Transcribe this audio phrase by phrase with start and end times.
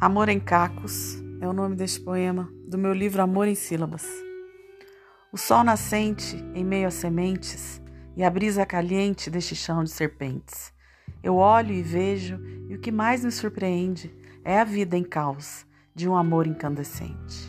[0.00, 4.04] Amor em Cacos é o nome deste poema do meu livro Amor em Sílabas.
[5.32, 7.80] O sol nascente em meio a sementes
[8.16, 10.72] e a brisa caliente deste chão de serpentes.
[11.22, 14.12] Eu olho e vejo, e o que mais me surpreende
[14.44, 15.64] é a vida em caos
[15.94, 17.43] de um amor incandescente.